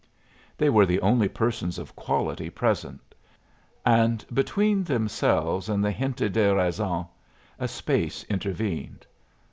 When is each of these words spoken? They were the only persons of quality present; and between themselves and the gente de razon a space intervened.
They 0.57 0.71
were 0.71 0.87
the 0.87 0.99
only 1.01 1.27
persons 1.27 1.77
of 1.77 1.95
quality 1.95 2.49
present; 2.49 3.13
and 3.85 4.25
between 4.33 4.83
themselves 4.83 5.69
and 5.69 5.85
the 5.85 5.93
gente 5.93 6.27
de 6.27 6.55
razon 6.55 7.05
a 7.59 7.67
space 7.67 8.23
intervened. 8.23 9.05